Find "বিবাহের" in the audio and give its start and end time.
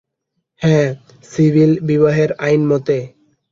1.87-2.29